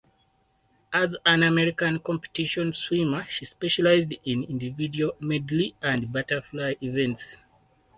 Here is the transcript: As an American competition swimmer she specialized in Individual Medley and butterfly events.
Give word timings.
As 0.91 1.15
an 1.27 1.43
American 1.43 1.99
competition 1.99 2.73
swimmer 2.73 3.27
she 3.29 3.45
specialized 3.45 4.11
in 4.25 4.43
Individual 4.45 5.11
Medley 5.21 5.75
and 5.79 6.11
butterfly 6.11 6.73
events. 6.81 7.37